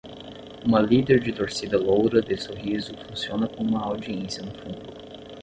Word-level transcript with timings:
Uma 0.65 0.79
líder 0.81 1.19
de 1.19 1.31
torcida 1.31 1.77
loura 1.77 2.23
de 2.23 2.35
sorriso 2.35 2.91
funciona 3.07 3.47
com 3.47 3.61
uma 3.63 3.83
audiência 3.85 4.41
no 4.41 4.51
fundo. 4.51 4.81